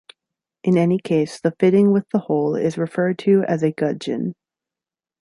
In 0.63 0.79
any 0.79 0.97
case, 0.97 1.39
the 1.39 1.51
fitting 1.59 1.91
with 1.91 2.09
the 2.09 2.17
hole 2.17 2.55
is 2.55 2.75
referred 2.75 3.19
to 3.19 3.43
as 3.43 3.61
a 3.61 3.71
gudgeon. 3.71 4.33